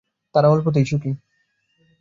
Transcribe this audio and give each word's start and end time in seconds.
তারা 0.35 0.47
অল্পতেই 0.49 0.85
সুখী। 0.85 1.11